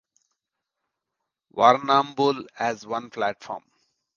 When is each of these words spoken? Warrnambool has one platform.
Warrnambool 1.55 2.47
has 2.55 2.87
one 2.87 3.11
platform. 3.11 3.61